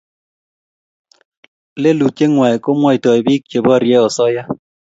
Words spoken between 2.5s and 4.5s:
ko mwaitoi piik che porie asoya